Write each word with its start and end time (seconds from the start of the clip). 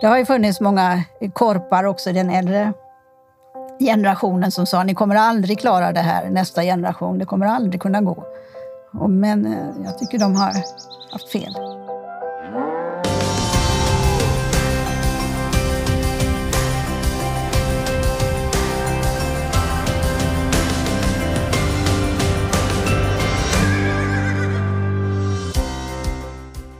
Det 0.00 0.06
har 0.06 0.18
ju 0.18 0.24
funnits 0.24 0.60
många 0.60 1.02
korpar 1.32 1.84
också 1.84 2.10
i 2.10 2.12
den 2.12 2.30
äldre 2.30 2.72
generationen 3.80 4.50
som 4.50 4.66
sa 4.66 4.84
ni 4.84 4.94
kommer 4.94 5.16
aldrig 5.16 5.58
klara 5.58 5.92
det 5.92 6.00
här, 6.00 6.30
nästa 6.30 6.62
generation. 6.62 7.18
Det 7.18 7.24
kommer 7.24 7.46
aldrig 7.46 7.80
kunna 7.80 8.00
gå. 8.00 8.24
Men 9.08 9.46
eh, 9.46 9.84
jag 9.84 9.98
tycker 9.98 10.18
de 10.18 10.36
har 10.36 10.52
haft 11.12 11.28
fel. 11.32 11.56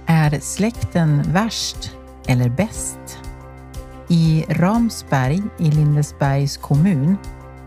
Är 0.06 0.40
släkten 0.40 1.22
värst 1.32 1.90
eller 2.26 2.48
bäst? 2.48 3.03
I 4.14 4.44
Ramsberg 4.48 5.42
i 5.58 5.70
Lindesbergs 5.70 6.56
kommun 6.56 7.16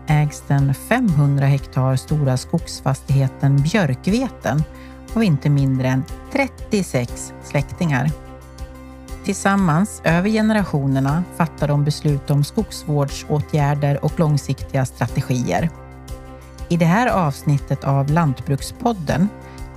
ägs 0.06 0.42
den 0.48 0.74
500 0.74 1.46
hektar 1.46 1.96
stora 1.96 2.36
skogsfastigheten 2.36 3.56
Björkveten 3.56 4.62
av 5.14 5.22
inte 5.22 5.50
mindre 5.50 5.88
än 5.88 6.04
36 6.32 7.32
släktingar. 7.42 8.10
Tillsammans 9.24 10.00
över 10.04 10.28
generationerna 10.28 11.24
fattar 11.36 11.68
de 11.68 11.84
beslut 11.84 12.30
om 12.30 12.44
skogsvårdsåtgärder 12.44 14.04
och 14.04 14.18
långsiktiga 14.18 14.84
strategier. 14.84 15.70
I 16.68 16.76
det 16.76 16.86
här 16.86 17.08
avsnittet 17.08 17.84
av 17.84 18.10
Lantbrukspodden 18.10 19.28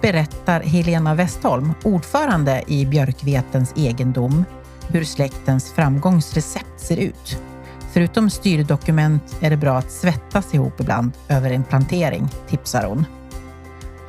berättar 0.01 0.61
Helena 0.61 1.15
Westholm, 1.15 1.73
ordförande 1.83 2.63
i 2.67 2.85
Björkvetens 2.85 3.73
egendom, 3.75 4.45
hur 4.91 5.03
släktens 5.03 5.71
framgångsrecept 5.71 6.79
ser 6.79 6.97
ut. 6.97 7.37
Förutom 7.93 8.29
styrdokument 8.29 9.37
är 9.41 9.49
det 9.49 9.57
bra 9.57 9.77
att 9.77 9.91
svettas 9.91 10.53
ihop 10.53 10.79
ibland 10.79 11.11
över 11.27 11.51
en 11.51 11.63
plantering, 11.63 12.29
tipsar 12.49 12.83
hon. 12.83 13.05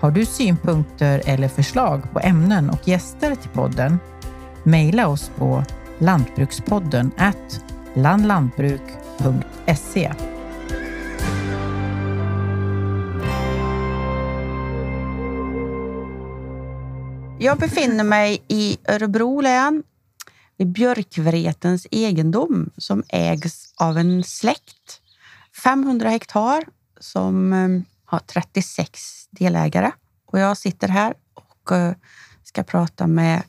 Har 0.00 0.10
du 0.10 0.26
synpunkter 0.26 1.22
eller 1.26 1.48
förslag 1.48 2.02
på 2.12 2.20
ämnen 2.20 2.70
och 2.70 2.88
gäster 2.88 3.34
till 3.34 3.50
podden? 3.50 3.98
Mejla 4.62 5.08
oss 5.08 5.30
på 5.36 5.64
lantbrukspodden 5.98 7.12
landlantbruk.se. 7.94 10.12
Jag 17.38 17.58
befinner 17.58 18.04
mig 18.04 18.42
i 18.48 18.78
Örebro 18.88 19.40
län 19.40 19.82
vid 20.58 20.72
Björkvretens 20.72 21.86
egendom 21.90 22.70
som 22.76 23.02
ägs 23.08 23.74
av 23.76 23.98
en 23.98 24.24
släkt. 24.24 25.00
500 25.64 26.08
hektar 26.08 26.64
som 27.00 27.52
eh, 27.52 27.68
har 28.04 28.18
36 28.18 29.28
delägare. 29.30 29.90
Och 30.26 30.38
jag 30.38 30.56
sitter 30.56 30.88
här 30.88 31.14
och 31.34 31.72
eh, 31.76 31.94
ska 32.44 32.62
prata 32.62 33.06
med 33.06 33.42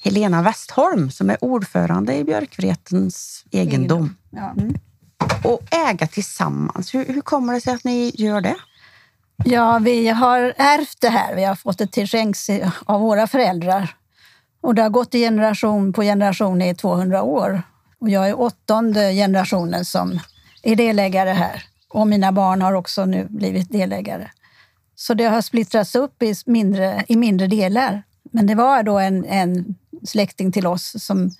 Helena 0.00 0.42
Westholm 0.42 1.10
som 1.10 1.30
är 1.30 1.44
ordförande 1.44 2.16
i 2.16 2.24
Björkvretens 2.24 3.44
egendom. 3.50 4.16
Ja. 4.30 4.54
Mm. 4.58 4.74
Och 5.44 5.60
äga 5.70 6.06
tillsammans. 6.06 6.94
Hur, 6.94 7.04
hur 7.04 7.20
kommer 7.20 7.54
det 7.54 7.60
sig 7.60 7.74
att 7.74 7.84
ni 7.84 8.12
gör 8.14 8.40
det? 8.40 8.56
ja, 9.44 9.78
vi 9.78 10.08
har 10.08 10.54
ärvt 10.56 11.00
det 11.00 11.08
här. 11.08 11.34
Vi 11.34 11.44
har 11.44 11.54
fått 11.54 11.78
det 11.78 11.86
till 11.86 12.06
skänks 12.06 12.50
av 12.84 13.00
våra 13.00 13.26
föräldrar. 13.26 13.96
Och 14.64 14.74
det 14.74 14.82
har 14.82 14.90
gått 14.90 15.14
i 15.14 15.18
generation 15.18 15.92
på 15.92 16.02
generation 16.02 16.62
i 16.62 16.74
200 16.74 17.22
år. 17.22 17.62
Och 17.98 18.10
jag 18.10 18.28
är 18.28 18.40
åttonde 18.40 19.12
generationen 19.12 19.84
som 19.84 20.20
är 20.62 20.76
delägare 20.76 21.30
här. 21.30 21.64
Och 21.88 22.06
mina 22.06 22.32
barn 22.32 22.62
har 22.62 22.72
också 22.72 23.04
nu 23.04 23.26
blivit 23.30 23.72
delägare. 23.72 24.30
Så 24.94 25.14
det 25.14 25.24
har 25.24 25.42
splittrats 25.42 25.94
upp 25.94 26.22
i 26.22 26.34
mindre, 26.46 27.04
i 27.08 27.16
mindre 27.16 27.46
delar. 27.46 28.02
Men 28.22 28.46
det 28.46 28.54
var 28.54 28.82
då 28.82 28.98
en, 28.98 29.24
en 29.24 29.74
släkting 30.04 30.52
till 30.52 30.66
oss 30.66 31.04
som, 31.04 31.30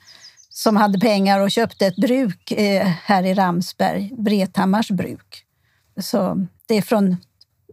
som 0.49 0.77
hade 0.77 1.01
pengar 1.01 1.41
och 1.41 1.51
köpte 1.51 1.87
ett 1.87 1.97
bruk 1.97 2.51
eh, 2.51 2.87
här 2.87 3.23
i 3.23 3.35
Ramsberg, 3.35 4.13
Vrethammars 4.19 4.91
bruk. 4.91 5.45
Så 6.01 6.47
det 6.67 6.75
är 6.75 6.83
från 6.83 7.17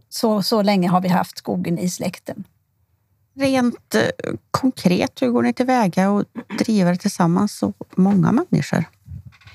så, 0.08 0.42
så 0.42 0.62
länge 0.62 0.88
har 0.88 1.00
vi 1.00 1.08
haft 1.08 1.38
skogen 1.38 1.78
i 1.78 1.88
släkten. 1.90 2.44
Rent 3.34 3.94
eh, 3.94 4.34
konkret, 4.50 5.22
hur 5.22 5.30
går 5.30 5.42
ni 5.42 5.52
tillväga 5.52 6.10
och 6.10 6.24
driver 6.58 6.94
tillsammans 6.94 7.58
så 7.58 7.72
många 7.96 8.32
människor? 8.32 8.84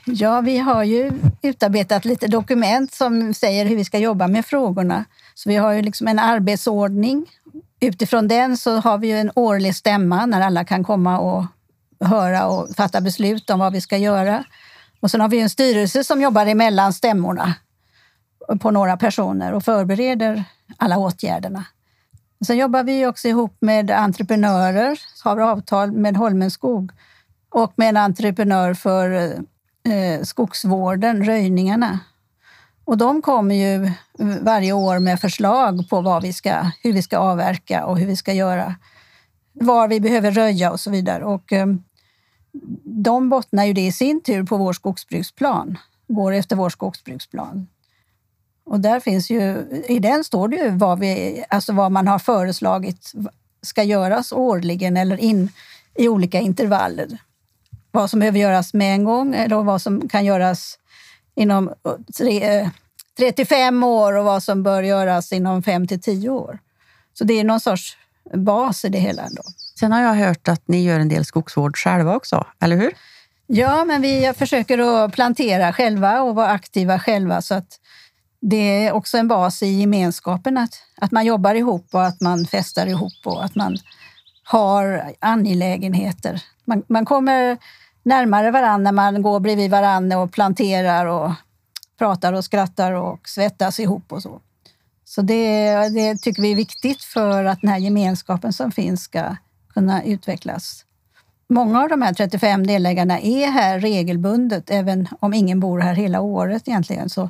Ja, 0.05 0.41
vi 0.41 0.57
har 0.57 0.83
ju 0.83 1.11
utarbetat 1.41 2.05
lite 2.05 2.27
dokument 2.27 2.93
som 2.93 3.33
säger 3.33 3.65
hur 3.65 3.75
vi 3.75 3.85
ska 3.85 3.97
jobba 3.97 4.27
med 4.27 4.45
frågorna. 4.45 5.05
Så 5.35 5.49
vi 5.49 5.55
har 5.55 5.71
ju 5.71 5.81
liksom 5.81 6.07
en 6.07 6.19
arbetsordning. 6.19 7.25
Utifrån 7.79 8.27
den 8.27 8.57
så 8.57 8.75
har 8.75 8.97
vi 8.97 9.07
ju 9.07 9.17
en 9.17 9.31
årlig 9.35 9.75
stämma 9.75 10.25
när 10.25 10.41
alla 10.41 10.65
kan 10.65 10.83
komma 10.83 11.19
och 11.19 11.45
höra 11.99 12.47
och 12.47 12.69
fatta 12.75 13.01
beslut 13.01 13.49
om 13.49 13.59
vad 13.59 13.73
vi 13.73 13.81
ska 13.81 13.97
göra. 13.97 14.43
Och 14.99 15.11
sen 15.11 15.21
har 15.21 15.29
vi 15.29 15.39
en 15.39 15.49
styrelse 15.49 16.03
som 16.03 16.21
jobbar 16.21 16.45
emellan 16.45 16.93
stämmorna 16.93 17.53
på 18.59 18.71
några 18.71 18.97
personer 18.97 19.53
och 19.53 19.63
förbereder 19.63 20.43
alla 20.77 20.97
åtgärderna. 20.97 21.65
Sen 22.45 22.57
jobbar 22.57 22.83
vi 22.83 23.05
också 23.05 23.27
ihop 23.27 23.57
med 23.59 23.91
entreprenörer, 23.91 24.99
har 25.23 25.37
avtal 25.37 25.91
med 25.91 26.17
Holmenskog 26.17 26.91
och 27.49 27.73
med 27.75 27.89
en 27.89 27.97
entreprenör 27.97 28.73
för 28.73 29.11
eh, 29.83 30.21
skogsvården, 30.23 31.25
röjningarna. 31.25 31.99
Och 32.85 32.97
de 32.97 33.21
kommer 33.21 33.55
ju 33.55 33.91
varje 34.41 34.73
år 34.73 34.99
med 34.99 35.19
förslag 35.19 35.89
på 35.89 36.01
vad 36.01 36.23
vi 36.23 36.33
ska, 36.33 36.71
hur 36.83 36.93
vi 36.93 37.01
ska 37.01 37.17
avverka 37.17 37.85
och 37.85 37.99
hur 37.99 38.07
vi 38.07 38.15
ska 38.15 38.33
göra, 38.33 38.75
var 39.53 39.87
vi 39.87 39.99
behöver 39.99 40.31
röja 40.31 40.71
och 40.71 40.79
så 40.79 40.91
vidare. 40.91 41.25
Och, 41.25 41.53
eh, 41.53 41.67
de 42.83 43.29
bottnar 43.29 43.65
ju 43.65 43.73
det 43.73 43.85
i 43.85 43.91
sin 43.91 44.21
tur 44.21 44.43
på 44.43 44.57
vår 44.57 44.73
skogsbruksplan, 44.73 45.77
går 46.07 46.31
efter 46.31 46.55
vår 46.55 46.69
skogsbruksplan. 46.69 47.67
Och 48.67 48.79
där 48.79 48.99
finns 48.99 49.29
ju, 49.29 49.65
i 49.87 49.99
den 49.99 50.23
står 50.23 50.47
det 50.47 50.55
ju 50.55 50.69
vad, 50.69 50.99
vi, 50.99 51.43
alltså 51.49 51.73
vad 51.73 51.91
man 51.91 52.07
har 52.07 52.19
föreslagit 52.19 53.13
ska 53.61 53.83
göras 53.83 54.31
årligen 54.31 54.97
eller 54.97 55.17
in 55.17 55.49
i 55.95 56.07
olika 56.07 56.39
intervaller. 56.39 57.07
Vad 57.91 58.09
som 58.09 58.19
behöver 58.19 58.39
göras 58.39 58.73
med 58.73 58.93
en 58.93 59.03
gång 59.03 59.35
eller 59.35 59.55
vad 59.55 59.81
som 59.81 60.09
kan 60.09 60.25
göras 60.25 60.79
inom 61.35 61.73
tre, 62.17 62.69
35 63.17 63.83
år 63.83 64.13
och 64.13 64.25
vad 64.25 64.43
som 64.43 64.63
bör 64.63 64.83
göras 64.83 65.31
inom 65.31 65.63
5 65.63 65.87
till 65.87 66.01
10 66.01 66.29
år. 66.29 66.59
Så 67.13 67.23
det 67.23 67.39
är 67.39 67.43
någon 67.43 67.59
sorts 67.59 67.97
bas 68.33 68.85
i 68.85 68.89
det 68.89 68.99
hela. 68.99 69.21
Ändå. 69.21 69.41
Sen 69.79 69.91
har 69.91 70.01
jag 70.01 70.13
hört 70.13 70.47
att 70.47 70.67
ni 70.67 70.83
gör 70.83 70.99
en 70.99 71.09
del 71.09 71.25
skogsvård 71.25 71.77
själva 71.77 72.15
också, 72.15 72.45
eller 72.59 72.75
hur? 72.75 72.93
Ja, 73.47 73.85
men 73.85 74.01
vi 74.01 74.33
försöker 74.37 75.05
att 75.05 75.11
plantera 75.11 75.73
själva 75.73 76.21
och 76.21 76.35
vara 76.35 76.47
aktiva 76.47 76.99
själva 76.99 77.41
så 77.41 77.55
att 77.55 77.79
det 78.41 78.85
är 78.85 78.91
också 78.91 79.17
en 79.17 79.27
bas 79.27 79.63
i 79.63 79.67
gemenskapen 79.67 80.57
att, 80.57 80.73
att 80.97 81.11
man 81.11 81.25
jobbar 81.25 81.55
ihop 81.55 81.87
och 81.91 82.05
att 82.05 82.21
man 82.21 82.45
festar 82.45 82.87
ihop 82.87 83.21
och 83.25 83.45
att 83.45 83.55
man 83.55 83.77
har 84.43 85.11
angelägenheter. 85.19 86.43
Man, 86.65 86.83
man 86.87 87.05
kommer 87.05 87.57
närmare 88.03 88.51
varandra 88.51 88.91
när 88.91 89.11
man 89.11 89.21
går 89.21 89.39
bredvid 89.39 89.71
varandra 89.71 90.17
och 90.17 90.31
planterar 90.31 91.05
och 91.05 91.31
pratar 91.97 92.33
och 92.33 92.45
skrattar 92.45 92.91
och 92.91 93.29
svettas 93.29 93.79
ihop 93.79 94.11
och 94.11 94.23
så. 94.23 94.41
Så 95.05 95.21
det, 95.21 95.73
det 95.89 96.17
tycker 96.17 96.41
vi 96.41 96.51
är 96.51 96.55
viktigt 96.55 97.03
för 97.03 97.45
att 97.45 97.61
den 97.61 97.69
här 97.69 97.77
gemenskapen 97.77 98.53
som 98.53 98.71
finns 98.71 99.03
ska 99.03 99.35
kunna 99.73 100.03
utvecklas. 100.03 100.83
Många 101.49 101.81
av 101.81 101.89
de 101.89 102.01
här 102.01 102.13
35 102.13 102.67
delägarna 102.67 103.19
är 103.19 103.47
här 103.47 103.79
regelbundet, 103.79 104.69
även 104.69 105.07
om 105.19 105.33
ingen 105.33 105.59
bor 105.59 105.79
här 105.79 105.93
hela 105.93 106.21
året 106.21 106.67
egentligen. 106.67 107.09
Så 107.09 107.29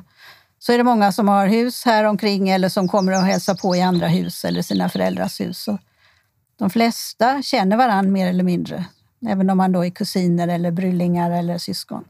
så 0.58 0.72
är 0.72 0.78
det 0.78 0.84
många 0.84 1.12
som 1.12 1.28
har 1.28 1.46
hus 1.46 1.84
här 1.84 2.04
omkring 2.04 2.48
eller 2.48 2.68
som 2.68 2.88
kommer 2.88 3.12
att 3.12 3.26
hälsa 3.26 3.54
på 3.54 3.76
i 3.76 3.82
andra 3.82 4.08
hus 4.08 4.44
eller 4.44 4.62
sina 4.62 4.88
föräldrars 4.88 5.40
hus. 5.40 5.58
Så 5.58 5.78
de 6.58 6.70
flesta 6.70 7.42
känner 7.42 7.76
varandra 7.76 8.12
mer 8.12 8.28
eller 8.28 8.44
mindre, 8.44 8.84
även 9.28 9.50
om 9.50 9.58
man 9.58 9.72
då 9.72 9.84
är 9.84 9.90
kusiner 9.90 10.48
eller 10.48 10.70
bryllingar 10.70 11.30
eller 11.30 11.58
syskon. 11.58 12.04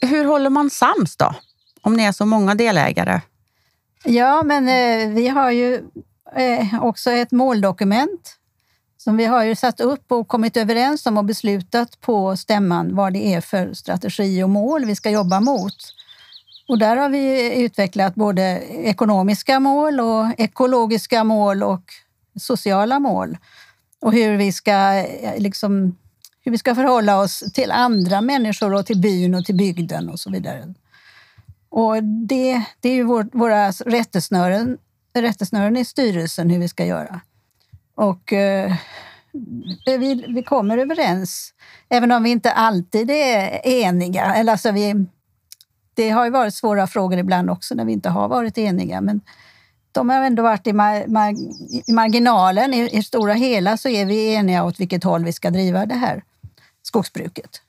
hur 0.00 0.24
håller 0.24 0.50
man 0.50 0.70
sams 0.70 1.16
då? 1.16 1.34
Om 1.82 1.94
ni 1.94 2.02
är 2.02 2.12
så 2.12 2.26
många 2.26 2.54
delägare? 2.54 3.20
Ja, 4.04 4.42
men 4.42 4.68
eh, 4.68 5.14
vi 5.14 5.28
har 5.28 5.50
ju 5.50 5.74
eh, 6.36 6.84
också 6.84 7.10
ett 7.10 7.32
måldokument 7.32 8.36
som 8.96 9.16
vi 9.16 9.24
har 9.24 9.44
ju 9.44 9.56
satt 9.56 9.80
upp 9.80 10.12
och 10.12 10.28
kommit 10.28 10.56
överens 10.56 11.06
om 11.06 11.18
och 11.18 11.24
beslutat 11.24 12.00
på 12.00 12.36
stämman 12.36 12.94
vad 12.94 13.12
det 13.12 13.34
är 13.34 13.40
för 13.40 13.72
strategi 13.72 14.42
och 14.42 14.50
mål 14.50 14.84
vi 14.84 14.96
ska 14.96 15.10
jobba 15.10 15.40
mot. 15.40 15.74
Och 16.70 16.78
där 16.78 16.96
har 16.96 17.08
vi 17.08 17.54
utvecklat 17.64 18.14
både 18.14 18.42
ekonomiska 18.68 19.60
mål 19.60 20.00
och 20.00 20.26
ekologiska 20.38 21.24
mål 21.24 21.62
och 21.62 21.82
sociala 22.40 22.98
mål 22.98 23.36
och 24.00 24.12
hur 24.12 24.36
vi 24.36 24.52
ska, 24.52 25.04
liksom, 25.36 25.96
hur 26.44 26.52
vi 26.52 26.58
ska 26.58 26.74
förhålla 26.74 27.20
oss 27.20 27.52
till 27.54 27.70
andra 27.70 28.20
människor 28.20 28.74
och 28.74 28.86
till 28.86 29.00
byn 29.00 29.34
och 29.34 29.44
till 29.44 29.56
bygden 29.56 30.08
och 30.08 30.20
så 30.20 30.30
vidare. 30.30 30.74
Och 31.68 32.04
det, 32.04 32.62
det 32.80 32.88
är 32.88 32.94
ju 32.94 33.04
vår, 33.04 33.28
våra 33.32 33.70
rättesnören, 33.70 34.78
rättesnören 35.14 35.76
i 35.76 35.84
styrelsen 35.84 36.50
hur 36.50 36.58
vi 36.58 36.68
ska 36.68 36.86
göra. 36.86 37.20
Och 37.94 38.32
eh, 38.32 38.72
vi, 39.86 40.24
vi 40.28 40.42
kommer 40.42 40.78
överens, 40.78 41.54
även 41.88 42.12
om 42.12 42.22
vi 42.22 42.30
inte 42.30 42.52
alltid 42.52 43.10
är 43.10 43.66
eniga. 43.66 44.34
Eller 44.34 44.52
alltså 44.52 44.70
vi, 44.70 45.06
det 46.00 46.10
har 46.10 46.24
ju 46.24 46.30
varit 46.30 46.54
svåra 46.54 46.86
frågor 46.86 47.18
ibland 47.18 47.50
också 47.50 47.74
när 47.74 47.84
vi 47.84 47.92
inte 47.92 48.08
har 48.08 48.28
varit 48.28 48.58
eniga. 48.58 49.00
Men 49.00 49.20
de 49.92 50.08
har 50.08 50.22
ändå 50.22 50.42
varit 50.42 50.66
i, 50.66 50.72
mar, 50.72 51.06
mar, 51.06 51.34
i 51.88 51.92
marginalen. 51.92 52.74
I, 52.74 52.98
I 52.98 53.02
stora 53.02 53.32
hela 53.32 53.76
så 53.76 53.88
är 53.88 54.04
vi 54.04 54.34
eniga 54.34 54.64
åt 54.64 54.80
vilket 54.80 55.04
håll 55.04 55.24
vi 55.24 55.32
ska 55.32 55.50
driva 55.50 55.86
det 55.86 55.94
här 55.94 56.22
skogsbruket. 56.82 57.62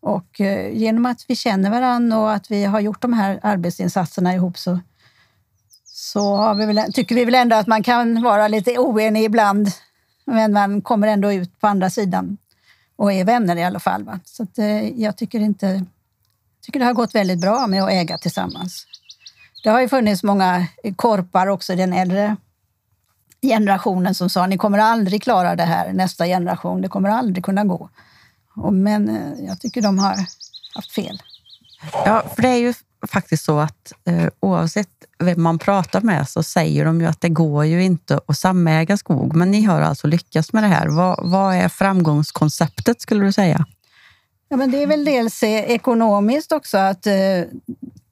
Och 0.00 0.40
eh, 0.40 0.76
genom 0.76 1.06
att 1.06 1.24
vi 1.28 1.36
känner 1.36 1.70
varandra 1.70 2.18
och 2.18 2.32
att 2.32 2.50
vi 2.50 2.64
har 2.64 2.80
gjort 2.80 3.02
de 3.02 3.12
här 3.12 3.40
arbetsinsatserna 3.42 4.34
ihop 4.34 4.58
så, 4.58 4.80
så 5.84 6.36
har 6.36 6.54
vi 6.54 6.66
väl, 6.66 6.92
tycker 6.92 7.14
vi 7.14 7.24
väl 7.24 7.34
ändå 7.34 7.56
att 7.56 7.66
man 7.66 7.82
kan 7.82 8.22
vara 8.22 8.48
lite 8.48 8.78
oenig 8.78 9.24
ibland. 9.24 9.68
Men 10.24 10.52
man 10.52 10.82
kommer 10.82 11.08
ändå 11.08 11.32
ut 11.32 11.60
på 11.60 11.66
andra 11.66 11.90
sidan 11.90 12.36
och 12.96 13.12
är 13.12 13.24
vänner 13.24 13.56
i 13.56 13.64
alla 13.64 13.80
fall. 13.80 14.04
Va? 14.04 14.20
Så 14.24 14.42
att, 14.42 14.58
eh, 14.58 15.00
jag 15.00 15.16
tycker 15.16 15.40
inte 15.40 15.84
tycker 16.64 16.80
det 16.80 16.86
har 16.86 16.92
gått 16.92 17.14
väldigt 17.14 17.40
bra 17.40 17.66
med 17.66 17.82
att 17.82 17.90
äga 17.90 18.18
tillsammans. 18.18 18.86
Det 19.62 19.70
har 19.70 19.80
ju 19.80 19.88
funnits 19.88 20.22
många 20.22 20.66
korpar 20.96 21.46
också 21.46 21.72
i 21.72 21.76
den 21.76 21.92
äldre 21.92 22.36
generationen 23.42 24.14
som 24.14 24.30
sa 24.30 24.46
ni 24.46 24.58
kommer 24.58 24.78
aldrig 24.78 25.22
klara 25.22 25.56
det 25.56 25.64
här, 25.64 25.92
nästa 25.92 26.26
generation. 26.26 26.82
Det 26.82 26.88
kommer 26.88 27.08
aldrig 27.08 27.44
kunna 27.44 27.64
gå. 27.64 27.88
Men 28.72 29.08
eh, 29.08 29.46
jag 29.46 29.60
tycker 29.60 29.82
de 29.82 29.98
har 29.98 30.26
haft 30.74 30.92
fel. 30.92 31.22
Ja, 31.92 32.22
för 32.34 32.42
det 32.42 32.48
är 32.48 32.58
ju 32.58 32.74
faktiskt 33.06 33.44
så 33.44 33.60
att 33.60 33.92
eh, 34.04 34.28
oavsett 34.40 34.88
vem 35.18 35.42
man 35.42 35.58
pratar 35.58 36.00
med 36.00 36.28
så 36.28 36.42
säger 36.42 36.84
de 36.84 37.00
ju 37.00 37.06
att 37.06 37.20
det 37.20 37.28
går 37.28 37.64
ju 37.64 37.82
inte 37.82 38.20
att 38.26 38.38
samäga 38.38 38.96
skog. 38.96 39.36
Men 39.36 39.50
ni 39.50 39.62
har 39.62 39.80
alltså 39.80 40.06
lyckats 40.06 40.52
med 40.52 40.62
det 40.62 40.68
här. 40.68 40.88
Vad, 40.88 41.30
vad 41.30 41.54
är 41.54 41.68
framgångskonceptet 41.68 43.00
skulle 43.00 43.24
du 43.24 43.32
säga? 43.32 43.66
Ja, 44.48 44.56
men 44.56 44.70
det 44.70 44.82
är 44.82 44.86
väl 44.86 45.04
dels 45.04 45.42
eh, 45.42 45.70
ekonomiskt 45.70 46.52
också 46.52 46.78
att 46.78 47.06
eh, 47.06 47.14
eh, 47.14 47.48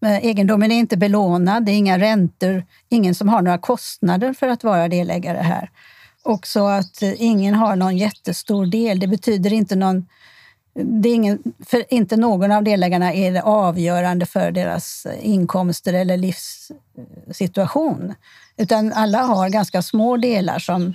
egendomen 0.00 0.73
är 0.73 0.76
inte 0.76 0.96
belånad, 0.96 1.64
det 1.64 1.73
är 1.73 1.76
inga 1.76 1.99
räntor, 1.99 2.64
ingen 2.88 3.14
som 3.14 3.29
har 3.29 3.43
några 3.43 3.58
kostnader 3.58 4.32
för 4.32 4.49
att 4.49 4.64
vara 4.64 4.88
delägare 4.88 5.38
här. 5.38 5.70
Också 6.23 6.67
att 6.67 7.02
eh, 7.02 7.23
ingen 7.23 7.55
har 7.55 7.76
någon 7.76 7.96
jättestor 7.96 8.67
del. 8.67 9.00
Det 9.00 9.06
betyder 9.06 9.52
inte 9.52 9.76
någon 9.76 10.06
det 10.75 11.08
är 11.08 11.14
ingen, 11.14 11.43
för 11.67 11.94
inte 11.94 12.17
någon 12.17 12.52
av 12.52 12.64
delägarna 12.64 13.12
är 13.12 13.32
det 13.32 13.43
avgörande 13.43 14.26
för 14.26 14.50
deras 14.50 15.06
inkomster 15.20 15.93
eller 15.93 16.17
livssituation. 16.17 18.14
Utan 18.56 18.93
alla 18.93 19.19
har 19.23 19.49
ganska 19.49 19.82
små 19.82 20.17
delar 20.17 20.58
som 20.58 20.94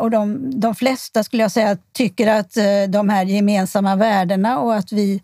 och 0.00 0.10
de, 0.10 0.50
de 0.60 0.74
flesta 0.74 1.24
skulle 1.24 1.42
jag 1.42 1.52
säga 1.52 1.78
tycker 1.92 2.26
att 2.26 2.56
eh, 2.56 2.64
de 2.88 3.08
här 3.08 3.24
gemensamma 3.24 3.96
värdena 3.96 4.58
och 4.58 4.74
att 4.74 4.92
vi, 4.92 5.22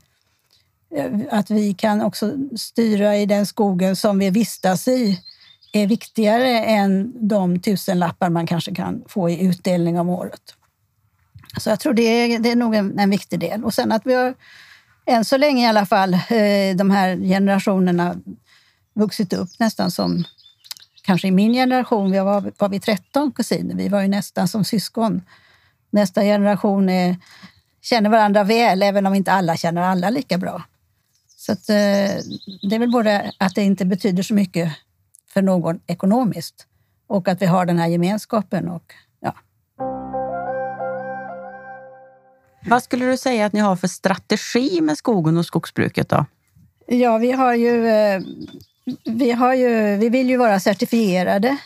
eh, 0.96 1.20
att 1.30 1.50
vi 1.50 1.74
kan 1.74 2.02
också 2.02 2.32
styra 2.56 3.16
i 3.16 3.26
den 3.26 3.46
skogen 3.46 3.96
som 3.96 4.18
vi 4.18 4.30
vistas 4.30 4.88
i 4.88 5.20
är 5.72 5.86
viktigare 5.86 6.58
än 6.58 7.28
de 7.28 7.60
tusenlappar 7.60 8.30
man 8.30 8.46
kanske 8.46 8.74
kan 8.74 9.04
få 9.08 9.30
i 9.30 9.44
utdelning 9.44 10.00
om 10.00 10.08
året. 10.08 10.54
Så 11.60 11.70
jag 11.70 11.80
tror 11.80 11.94
det 11.94 12.02
är, 12.02 12.38
det 12.38 12.50
är 12.50 12.56
nog 12.56 12.74
en, 12.74 12.98
en 12.98 13.10
viktig 13.10 13.40
del. 13.40 13.64
Och 13.64 13.74
sen 13.74 13.92
att 13.92 14.06
vi 14.06 14.14
har, 14.14 14.34
än 15.06 15.24
så 15.24 15.36
länge 15.36 15.64
i 15.64 15.68
alla 15.68 15.86
fall, 15.86 16.14
eh, 16.14 16.76
de 16.76 16.90
här 16.90 17.16
generationerna 17.16 18.16
vuxit 18.94 19.32
upp 19.32 19.50
nästan 19.58 19.90
som 19.90 20.24
kanske 21.02 21.28
i 21.28 21.30
min 21.30 21.52
generation, 21.52 22.12
vi 22.12 22.18
var, 22.18 22.52
var 22.58 22.68
vi 22.68 22.80
13 22.80 23.32
kusiner. 23.32 23.74
Vi 23.74 23.88
var 23.88 24.02
ju 24.02 24.08
nästan 24.08 24.48
som 24.48 24.64
syskon. 24.64 25.22
Nästa 25.90 26.22
generation 26.22 26.88
är, 26.88 27.16
känner 27.82 28.10
varandra 28.10 28.44
väl, 28.44 28.82
även 28.82 29.06
om 29.06 29.14
inte 29.14 29.32
alla 29.32 29.56
känner 29.56 29.82
alla 29.82 30.10
lika 30.10 30.38
bra. 30.38 30.62
Så 31.36 31.52
att, 31.52 31.68
eh, 31.68 31.74
det 32.62 32.74
är 32.74 32.78
väl 32.78 32.90
både 32.90 33.32
att 33.38 33.54
det 33.54 33.62
inte 33.62 33.84
betyder 33.84 34.22
så 34.22 34.34
mycket 34.34 34.72
för 35.28 35.42
någon 35.42 35.80
ekonomiskt 35.86 36.66
och 37.06 37.28
att 37.28 37.42
vi 37.42 37.46
har 37.46 37.66
den 37.66 37.78
här 37.78 37.88
gemenskapen. 37.88 38.68
Och, 38.68 38.94
ja. 39.20 39.34
Vad 42.66 42.82
skulle 42.82 43.06
du 43.06 43.16
säga 43.16 43.46
att 43.46 43.52
ni 43.52 43.60
har 43.60 43.76
för 43.76 43.88
strategi 43.88 44.80
med 44.80 44.98
skogen 44.98 45.36
och 45.36 45.46
skogsbruket? 45.46 46.08
då? 46.08 46.26
Ja, 46.86 47.18
vi 47.18 47.32
har 47.32 47.54
ju 47.54 47.86
eh, 47.86 48.20
vi, 49.04 49.30
har 49.30 49.54
ju, 49.54 49.96
vi 49.96 50.08
vill 50.08 50.30
ju 50.30 50.36
vara 50.36 50.60
certifierade 50.60 51.56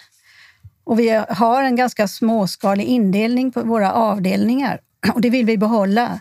och 0.84 0.98
vi 0.98 1.22
har 1.28 1.62
en 1.62 1.76
ganska 1.76 2.08
småskalig 2.08 2.84
indelning 2.84 3.52
på 3.52 3.62
våra 3.62 3.92
avdelningar 3.92 4.80
och 5.14 5.20
det 5.20 5.30
vill 5.30 5.46
vi 5.46 5.58
behålla. 5.58 6.20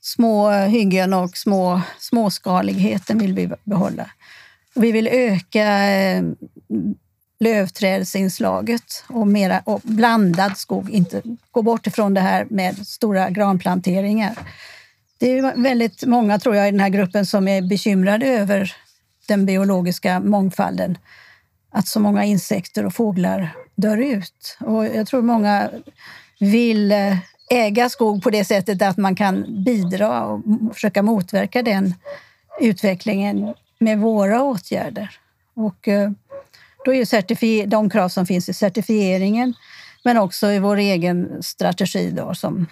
Små 0.00 0.50
hyggen 0.50 1.14
och 1.14 1.36
små, 1.36 1.80
småskaligheten 1.98 3.18
vill 3.18 3.34
vi 3.34 3.50
behålla. 3.64 4.10
Vi 4.74 4.92
vill 4.92 5.08
öka 5.08 5.84
eh, 5.90 6.22
lövträdsinslaget 7.40 9.04
och, 9.06 9.26
mera, 9.26 9.62
och 9.64 9.80
blandad 9.84 10.56
skog, 10.56 10.90
inte 10.90 11.22
gå 11.50 11.62
bort 11.62 11.86
ifrån 11.86 12.14
det 12.14 12.20
här 12.20 12.46
med 12.50 12.86
stora 12.86 13.30
granplanteringar. 13.30 14.38
Det 15.18 15.38
är 15.38 15.62
väldigt 15.62 16.04
många, 16.04 16.38
tror 16.38 16.56
jag, 16.56 16.68
i 16.68 16.70
den 16.70 16.80
här 16.80 16.88
gruppen 16.88 17.26
som 17.26 17.48
är 17.48 17.62
bekymrade 17.62 18.26
över 18.26 18.76
den 19.28 19.46
biologiska 19.46 20.20
mångfalden. 20.20 20.98
Att 21.70 21.88
så 21.88 22.00
många 22.00 22.24
insekter 22.24 22.86
och 22.86 22.94
fåglar 22.94 23.56
dör 23.74 23.96
ut. 23.96 24.56
Och 24.60 24.84
jag 24.84 25.06
tror 25.06 25.22
många 25.22 25.70
vill 26.40 26.92
eh, 26.92 27.18
äga 27.50 27.88
skog 27.88 28.22
på 28.22 28.30
det 28.30 28.44
sättet 28.44 28.82
att 28.82 28.96
man 28.96 29.14
kan 29.14 29.64
bidra 29.64 30.24
och 30.24 30.42
försöka 30.74 31.02
motverka 31.02 31.62
den 31.62 31.94
utvecklingen 32.60 33.54
med 33.78 33.98
våra 33.98 34.42
åtgärder. 34.42 35.10
Och 35.54 35.88
eh, 35.88 36.10
då 36.84 36.94
är 36.94 37.44
ju 37.44 37.66
de 37.66 37.90
krav 37.90 38.08
som 38.08 38.26
finns 38.26 38.48
i 38.48 38.54
certifieringen 38.54 39.54
men 40.04 40.18
också 40.18 40.50
i 40.50 40.58
vår 40.58 40.76
egen 40.76 41.42
strategi 41.42 42.10
då, 42.10 42.34
som, 42.34 42.66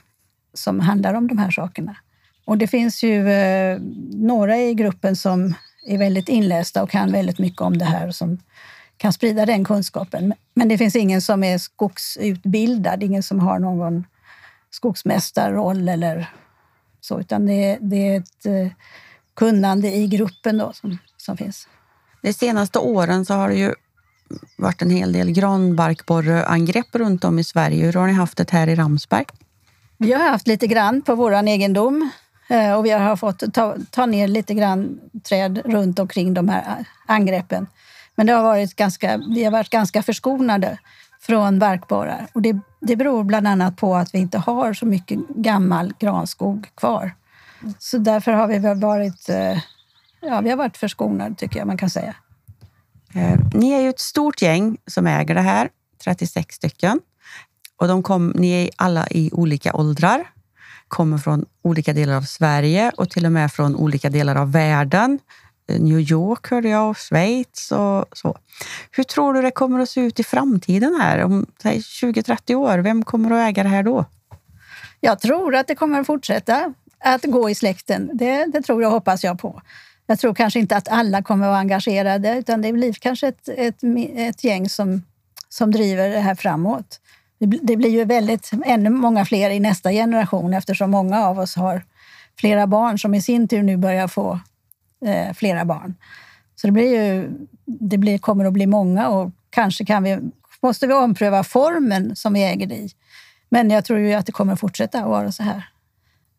som 0.55 0.81
handlar 0.81 1.15
om 1.15 1.29
de 1.29 1.39
här 1.39 1.51
sakerna. 1.51 1.97
Och 2.45 2.59
det 2.59 2.67
finns 2.67 3.03
ju 3.03 3.31
eh, 3.31 3.79
några 4.11 4.59
i 4.59 4.75
gruppen 4.75 5.17
som 5.17 5.55
är 5.87 5.99
väldigt 5.99 6.29
inlästa 6.29 6.83
och 6.83 6.91
kan 6.91 7.13
väldigt 7.13 7.39
mycket 7.39 7.61
om 7.61 7.79
det 7.79 7.85
här 7.85 8.09
och 8.09 8.15
som 8.15 8.39
kan 8.97 9.13
sprida 9.13 9.47
den 9.47 9.65
kunskapen. 9.65 10.35
Men 10.55 10.69
det 10.69 10.79
finns 10.79 10.97
ingen 10.97 11.23
som 11.23 11.45
är 11.45 11.59
skogsutbildad, 11.59 13.03
ingen 13.03 13.23
som 13.23 13.41
har 13.41 13.59
någon 13.59 14.05
skogsmästarroll 14.71 15.89
eller 15.89 16.31
så, 17.01 17.21
utan 17.21 17.47
det 17.47 17.65
är, 17.65 17.79
det 17.81 17.97
är 17.97 18.19
ett 18.19 18.47
eh, 18.47 18.73
kunnande 19.35 19.97
i 19.97 20.07
gruppen 20.07 20.59
då 20.59 20.73
som, 20.73 20.99
som 21.17 21.37
finns. 21.37 21.69
De 22.23 22.33
senaste 22.33 22.79
åren 22.79 23.25
så 23.25 23.35
har 23.35 23.49
det 23.49 23.57
ju 23.57 23.75
varit 24.57 24.83
en 24.83 24.91
hel 24.91 25.13
del 25.13 25.31
granbarkborreangrepp 25.31 26.95
runt 26.95 27.25
om 27.25 27.39
i 27.39 27.45
Sverige. 27.45 27.85
Hur 27.85 27.93
har 27.93 28.07
ni 28.07 28.13
haft 28.13 28.37
det 28.37 28.51
här 28.51 28.69
i 28.69 28.75
Ramsberg? 28.75 29.25
Vi 29.99 30.13
har 30.13 30.31
haft 30.31 30.47
lite 30.47 30.67
grann 30.67 31.03
på 31.03 31.15
vår 31.15 31.33
egendom. 31.49 32.11
Eh, 32.49 32.73
och 32.73 32.85
vi 32.85 32.91
har 32.91 33.17
fått 33.17 33.55
ta, 33.55 33.77
ta 33.91 34.07
ner 34.07 34.29
lite 34.29 34.55
grann 34.55 35.01
träd 35.29 35.63
runt 35.65 35.99
omkring 35.99 36.35
de 36.35 36.49
här 36.49 36.79
eh, 36.79 36.85
angreppen. 37.07 37.67
Men 38.15 38.27
det 38.27 38.33
har 38.33 38.43
varit 38.43 38.77
ganska, 38.77 39.21
vi 39.35 39.45
har 39.45 39.51
varit 39.51 39.71
ganska 39.71 40.03
förskonade 40.03 40.79
från 41.21 41.59
barkborrar. 41.59 42.27
Och 42.33 42.43
det, 42.43 42.59
det 42.81 42.97
beror 42.97 43.25
bland 43.25 43.49
annat 43.49 43.77
på 43.77 43.97
att 43.97 44.15
vi 44.15 44.19
inte 44.19 44.39
har 44.39 44.73
så 44.73 44.87
mycket 44.87 45.19
gammal 45.29 45.95
granskog 45.99 46.69
kvar. 46.75 47.15
Så 47.79 47.99
därför 47.99 48.33
har 48.33 48.47
vi 48.47 48.59
varit, 48.75 49.29
eh, 49.29 49.59
ja, 50.21 50.41
vi 50.41 50.51
har 50.51 50.57
varit 50.57 50.77
förskonade, 50.77 51.35
tycker 51.35 51.59
jag 51.59 51.67
man 51.67 51.79
kan 51.79 51.91
säga. 51.91 52.15
Ni 53.55 53.73
är 53.73 53.81
ju 53.81 53.89
ett 53.89 54.01
stort 54.01 54.43
gäng 54.43 54.77
som 54.87 55.07
äger 55.07 55.35
det 55.35 55.41
här, 55.41 55.69
36 56.05 56.55
stycken. 56.55 57.01
Och 57.77 57.89
de 57.89 58.03
kom, 58.03 58.33
ni 58.35 58.65
är 58.65 58.71
alla 58.77 59.07
i 59.11 59.31
olika 59.33 59.75
åldrar 59.75 60.25
kommer 60.89 61.19
från 61.19 61.45
olika 61.63 61.93
delar 61.93 62.17
av 62.17 62.23
Sverige 62.23 62.93
och 62.97 63.11
till 63.11 63.27
och 63.27 63.33
med 63.33 63.53
från 63.53 63.77
olika 63.77 64.11
delar 64.11 64.37
av 64.37 64.53
världen. 64.53 65.19
Eh, 65.69 65.81
New 65.81 66.01
York 66.01 66.51
hörde 66.51 66.69
jag 66.69 66.91
och 66.91 66.97
Schweiz 66.97 67.73
och 67.73 68.05
så. 68.13 68.39
Hur 68.91 69.05
tror 69.05 69.35
du 69.35 69.43
det 69.43 69.51
kommer 69.51 69.81
att 69.81 69.91
se 69.91 70.01
ut 70.01 70.21
i 70.21 70.25
framtiden 70.25 71.01
här 71.01 71.25
om 71.25 71.47
20-30 71.63 72.55
år? 72.55 72.79
Vem 72.79 73.05
kommer 73.05 73.31
att 73.31 73.49
äga 73.49 73.63
det 73.63 73.69
här 73.69 73.83
då? 73.83 74.05
Jag 75.01 75.21
tror 75.21 75.55
att 75.55 75.67
det 75.67 75.75
kommer 75.75 76.01
att 76.01 76.07
fortsätta 76.07 76.75
att 77.05 77.23
gå 77.23 77.51
i 77.51 77.55
släkten. 77.55 78.11
Det, 78.15 78.47
det 78.47 78.63
tror 78.63 78.83
jag 78.83 78.91
hoppas 78.91 79.25
jag 79.25 79.39
på. 79.39 79.63
Jag 80.07 80.19
tror 80.19 80.35
kanske 80.35 80.59
inte 80.59 80.77
att 80.77 80.89
alla 80.89 81.23
kommer 81.23 81.47
att 81.47 81.51
vara 81.51 81.59
engagerade 81.59 82.39
utan 82.39 82.63
det 82.63 82.73
blir 82.73 82.93
kanske 82.93 83.29
ett, 83.29 83.49
ett, 83.49 83.77
ett 84.17 84.45
gäng 84.45 84.69
som, 84.69 85.03
som 85.49 85.73
driver 85.73 86.09
det 86.11 86.21
här 86.21 86.35
framåt. 86.35 87.01
Det 87.39 87.77
blir 87.77 87.91
ju 87.91 88.05
väldigt, 88.05 88.51
ännu 88.65 88.91
många 88.91 89.25
fler 89.25 89.51
i 89.51 89.61
nästa 89.61 89.91
generation 89.91 90.55
eftersom 90.55 90.91
många 90.91 91.27
av 91.27 91.39
oss 91.39 91.57
har 91.57 91.85
flera 92.41 92.67
barn 92.67 92.99
som 92.99 93.15
i 93.15 93.23
sin 93.23 93.49
tur 93.49 93.63
nu 93.63 93.77
börjar 93.77 94.09
få 94.09 94.41
eh, 95.05 95.33
flera 95.35 95.65
barn. 95.65 95.95
Så 96.57 96.67
det, 96.67 96.73
blir 96.73 97.05
ju, 97.05 97.31
det 97.65 97.99
blir, 97.99 98.19
kommer 98.19 98.45
att 98.45 98.53
bli 98.53 98.67
många 98.67 99.09
och 99.09 99.31
kanske 99.51 99.85
kan 99.85 100.03
vi, 100.03 100.19
måste 100.63 100.87
vi 100.87 100.95
ompröva 100.95 101.45
formen 101.45 102.17
som 102.17 102.33
vi 102.33 102.43
äger 102.43 102.67
det 102.67 102.75
i. 102.75 102.91
Men 103.49 103.71
jag 103.71 103.85
tror 103.85 103.99
ju 103.99 104.15
att 104.15 104.27
det 104.27 104.33
kommer 104.33 104.53
att 104.53 104.61
fortsätta 104.61 104.99
att 104.99 105.09
vara 105.09 105.33
så 105.33 105.43
här. 105.43 105.65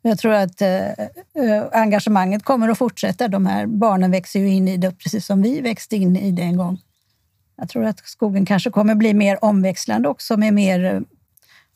Jag 0.02 0.20
tror 0.20 0.34
att 0.34 0.62
eh, 0.62 0.88
eh, 0.88 1.66
engagemanget 1.72 2.44
kommer 2.44 2.70
att 2.70 2.78
fortsätta. 2.78 3.28
De 3.28 3.46
här 3.46 3.66
barnen 3.66 4.12
växer 4.12 4.40
ju 4.40 4.50
in 4.50 4.68
i 4.68 4.78
det 4.78 4.92
precis 4.92 5.26
som 5.26 5.42
vi 5.42 5.62
växte 5.62 5.96
in 5.96 6.16
i 6.18 6.32
det 6.32 6.42
en 6.42 6.58
gång. 6.58 6.80
Jag 7.58 7.70
tror 7.70 7.86
att 7.86 8.08
skogen 8.08 8.46
kanske 8.46 8.70
kommer 8.70 8.96
bli 8.96 9.14
mer 9.14 9.46
omväxlande 9.46 10.10
också 10.10 10.38
med 10.38 10.54
mer, 10.54 10.86
eh, 10.86 11.00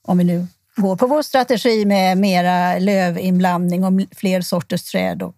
om 0.01 0.17
vi 0.17 0.23
nu 0.23 0.47
går 0.75 0.95
på 0.95 1.07
vår 1.07 1.21
strategi 1.21 1.85
med 1.85 2.17
mera 2.17 2.79
lövinblandning 2.79 3.83
och 3.83 3.93
fler 4.15 4.41
sorters 4.41 4.83
träd 4.83 5.23
och 5.23 5.35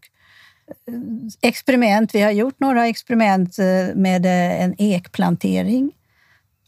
eh, 0.88 0.94
experiment. 1.42 2.16
Vi 2.16 2.22
har 2.22 2.32
gjort 2.32 2.60
några 2.60 2.88
experiment 2.88 3.60
eh, 3.60 3.96
med 3.96 4.26
en 4.26 4.76
ekplantering 4.78 5.92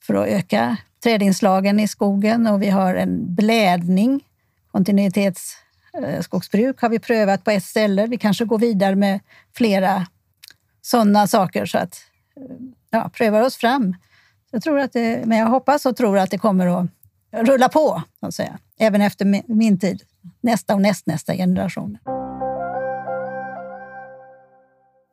för 0.02 0.14
att 0.14 0.28
öka 0.28 0.78
trädinslagen 1.04 1.80
i 1.80 1.88
skogen 1.88 2.48
och 2.48 2.62
vi 2.62 2.70
har 2.70 2.96
en 2.96 3.36
blädning, 3.36 4.24
kontinuitetsskogsbruk 4.72 6.82
har 6.82 6.90
vi 6.90 7.00
prövat 7.00 7.44
på 7.44 7.52
ett 7.52 7.64
ställe. 7.64 8.08
Vi 8.08 8.18
kanske 8.18 8.46
går 8.46 8.60
vidare 8.60 8.96
med 8.96 9.20
flera 9.56 10.08
sådana 10.82 11.28
saker 11.28 11.66
så 11.66 11.78
att 11.78 12.02
ja, 12.96 13.10
prövar 13.10 13.42
oss 13.42 13.56
fram. 13.56 13.96
Jag 14.52 14.62
tror 14.62 14.80
att 14.80 14.94
det, 14.94 15.26
men 15.26 15.38
jag 15.38 15.48
hoppas 15.48 15.86
och 15.86 15.98
tror 15.98 16.18
att 16.18 16.32
det 16.32 16.38
kommer 16.38 16.68
att 16.68 16.90
rulla 17.32 17.70
på, 17.70 18.04
så 18.20 18.26
att 18.26 18.36
säga. 18.36 18.60
även 18.80 19.02
efter 19.02 19.54
min 19.54 19.80
tid. 19.80 20.02
Nästa 20.42 20.74
och 20.74 20.82
nästnästa 20.82 21.34
generation. 21.34 21.98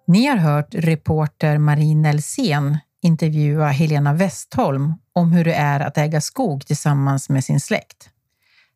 Ni 0.06 0.26
har 0.26 0.36
hört 0.36 0.74
reporter 0.74 1.58
Marie 1.58 1.94
Nelsén 1.94 2.78
intervjua 3.02 3.68
Helena 3.68 4.12
Westholm 4.12 4.94
om 5.12 5.32
hur 5.32 5.44
det 5.44 5.54
är 5.54 5.80
att 5.80 5.98
äga 5.98 6.20
skog 6.20 6.66
tillsammans 6.66 7.28
med 7.28 7.44
sin 7.44 7.60
släkt. 7.60 8.10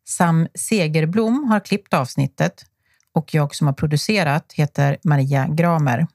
Sam 0.07 0.47
Segerblom 0.53 1.43
har 1.43 1.59
klippt 1.59 1.93
avsnittet 1.93 2.65
och 3.13 3.33
jag 3.33 3.55
som 3.55 3.67
har 3.67 3.73
producerat 3.73 4.53
heter 4.53 4.97
Maria 5.03 5.47
Gramer. 5.47 6.07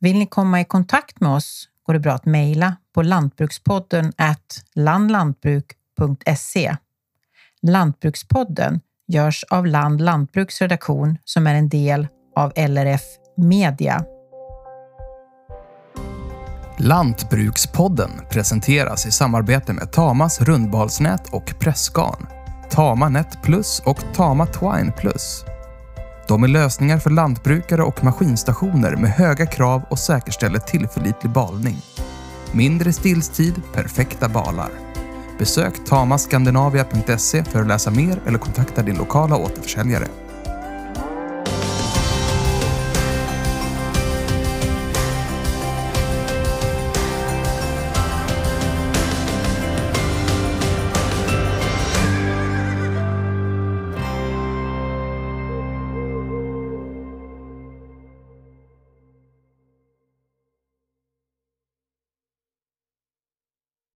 Vill 0.00 0.18
ni 0.18 0.26
komma 0.26 0.60
i 0.60 0.64
kontakt 0.64 1.20
med 1.20 1.30
oss 1.30 1.68
går 1.86 1.94
det 1.94 2.00
bra 2.00 2.12
att 2.12 2.26
mejla 2.26 2.76
på 2.94 3.02
lantbrukspodden 3.02 4.12
landlantbruk.se. 4.74 6.76
Lantbrukspodden 7.62 8.80
görs 9.08 9.44
av 9.50 9.66
Land 9.66 10.00
Lantbruks 10.00 10.60
redaktion 10.60 11.18
som 11.24 11.46
är 11.46 11.54
en 11.54 11.68
del 11.68 12.08
av 12.36 12.52
LRF 12.56 13.02
Media. 13.36 14.04
Lantbrukspodden 16.78 18.10
presenteras 18.30 19.06
i 19.06 19.10
samarbete 19.10 19.72
med 19.72 19.92
Tamas 19.92 20.40
rundbalsnät 20.40 21.28
och 21.32 21.54
pressgarn, 21.60 22.26
Tama 22.70 23.08
Net 23.08 23.42
Plus 23.42 23.82
och 23.86 24.04
Tama 24.14 24.46
Twine 24.46 24.92
Plus. 24.92 25.44
De 26.28 26.42
är 26.44 26.48
lösningar 26.48 26.98
för 26.98 27.10
lantbrukare 27.10 27.82
och 27.82 28.04
maskinstationer 28.04 28.96
med 28.96 29.10
höga 29.10 29.46
krav 29.46 29.82
och 29.88 29.98
säkerställer 29.98 30.58
tillförlitlig 30.58 31.32
balning. 31.32 31.76
Mindre 32.52 32.92
stillstid, 32.92 33.62
perfekta 33.74 34.28
balar. 34.28 34.70
Besök 35.38 35.84
tamaskandinavia.se 35.84 37.44
för 37.44 37.60
att 37.60 37.68
läsa 37.68 37.90
mer 37.90 38.20
eller 38.26 38.38
kontakta 38.38 38.82
din 38.82 38.96
lokala 38.96 39.36
återförsäljare. 39.36 40.06